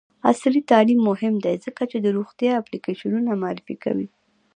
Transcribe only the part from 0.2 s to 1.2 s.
عصري تعلیم